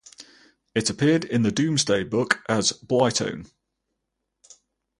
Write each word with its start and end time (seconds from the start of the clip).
It 0.73 0.89
appeared 0.89 1.25
in 1.25 1.43
the 1.43 1.51
"Domesday 1.51 2.03
Book" 2.03 2.43
as 2.49 2.71
"Blitone". 2.71 3.47